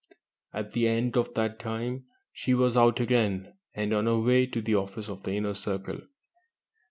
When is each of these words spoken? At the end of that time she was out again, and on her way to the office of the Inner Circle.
At 0.51 0.71
the 0.71 0.87
end 0.87 1.15
of 1.15 1.35
that 1.35 1.59
time 1.59 2.05
she 2.33 2.55
was 2.55 2.75
out 2.75 2.99
again, 2.99 3.53
and 3.75 3.93
on 3.93 4.07
her 4.07 4.17
way 4.19 4.47
to 4.47 4.59
the 4.59 4.73
office 4.73 5.07
of 5.07 5.21
the 5.21 5.33
Inner 5.33 5.53
Circle. 5.53 5.99